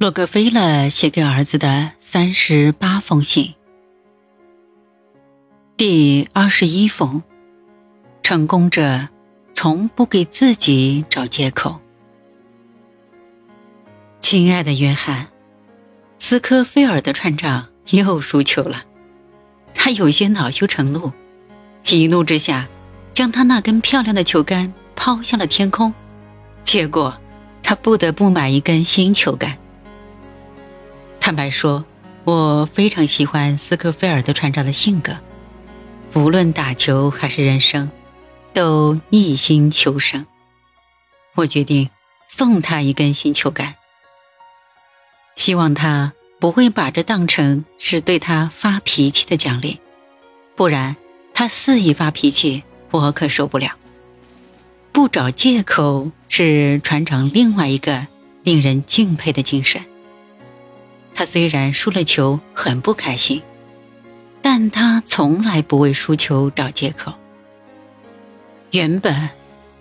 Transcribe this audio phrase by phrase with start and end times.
[0.00, 3.52] 洛克菲勒写给儿子的三十八封信，
[5.76, 7.22] 第二十一封：
[8.22, 9.06] 成功者
[9.52, 11.78] 从不给自己找借口。
[14.22, 15.28] 亲爱的约翰，
[16.16, 18.82] 斯科菲尔德船长又输球了，
[19.74, 21.12] 他有些恼羞成怒，
[21.90, 22.66] 一怒之下，
[23.12, 25.92] 将他那根漂亮的球杆抛向了天空，
[26.64, 27.14] 结果
[27.62, 29.54] 他不得不买一根新球杆。
[31.30, 31.84] 坦白说，
[32.24, 35.16] 我非常喜欢斯科菲尔德船长的性格，
[36.12, 37.88] 无论打球还是人生，
[38.52, 40.26] 都一心求胜。
[41.36, 41.88] 我决定
[42.28, 43.76] 送他一根新球杆，
[45.36, 49.78] 希望他不会把这当成是对他发脾气的奖励，
[50.56, 50.96] 不然
[51.32, 53.76] 他肆意发脾气，我可受不了。
[54.90, 58.08] 不找借口是船长另外一个
[58.42, 59.80] 令人敬佩的精神。
[61.20, 63.42] 他虽然输了球很不开心，
[64.40, 67.12] 但他从来不为输球找借口。
[68.70, 69.28] 原本，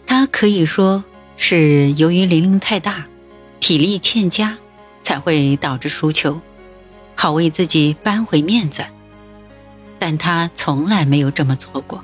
[0.05, 1.01] 他可以说
[1.37, 3.05] 是由于年龄太大、
[3.61, 4.57] 体力欠佳，
[5.01, 6.41] 才会导致输球，
[7.15, 8.83] 好为自己扳回面子。
[9.97, 12.03] 但他从来没有这么做过，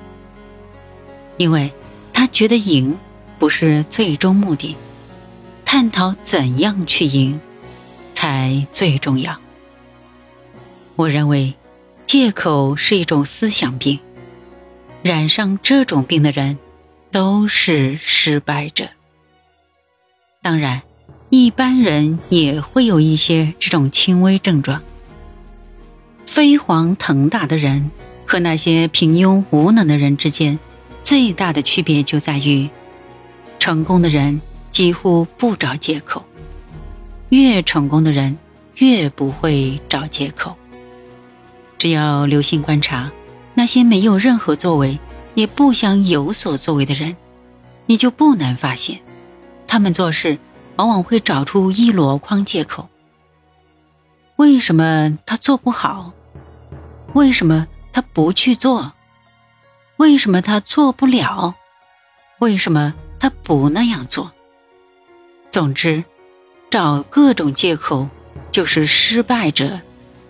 [1.35, 1.69] 因为
[2.13, 2.97] 他觉得赢
[3.37, 4.77] 不是最终目的，
[5.65, 7.37] 探讨怎样去赢。
[8.35, 9.39] 才最重要。
[10.97, 11.53] 我认为，
[12.05, 13.97] 借口是一种思想病，
[15.01, 16.57] 染上这种病的人
[17.11, 18.89] 都是失败者。
[20.41, 20.81] 当然，
[21.29, 24.83] 一般人也会有一些这种轻微症状。
[26.25, 27.89] 飞黄腾达的人
[28.25, 30.59] 和那些平庸无能的人之间，
[31.01, 32.69] 最大的区别就在于，
[33.59, 34.41] 成功的人
[34.71, 36.25] 几乎不找借口。
[37.35, 38.37] 越成功的人，
[38.75, 40.55] 越不会找借口。
[41.77, 43.11] 只要留心观察
[43.53, 44.97] 那些没有任何作为，
[45.33, 47.13] 也不想有所作为的人，
[47.87, 49.01] 你就不难发现，
[49.67, 50.37] 他们做事
[50.77, 52.87] 往往会找出一箩筐借口。
[54.37, 56.13] 为什么他做不好？
[57.13, 58.93] 为什么他不去做？
[59.97, 61.53] 为什么他做不了？
[62.39, 64.31] 为什么他不那样做？
[65.51, 66.01] 总之。
[66.75, 68.09] 找各种借口，
[68.51, 69.79] 就是失败者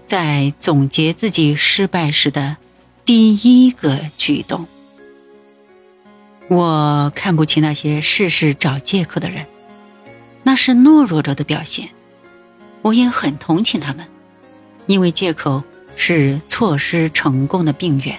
[0.05, 2.55] 在总结自己失败时的
[3.03, 4.67] 第一个举动。
[6.47, 9.47] 我看不起那些事事找借口的人，
[10.43, 11.89] 那是懦弱者的表现。
[12.83, 14.05] 我也很同情他们，
[14.85, 15.63] 因为借口
[15.95, 18.15] 是错失成功的病源。